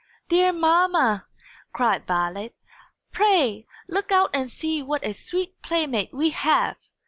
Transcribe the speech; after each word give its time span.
"Dear 0.29 0.51
mamma!" 0.51 1.27
cried 1.73 2.07
Violet, 2.07 2.55
"pray 3.11 3.67
look 3.87 4.11
out 4.11 4.31
and 4.33 4.49
see 4.49 4.81
what 4.81 5.05
a 5.05 5.13
sweet 5.13 5.61
playmate 5.61 6.11
we 6.11 6.31
have!" 6.31 6.77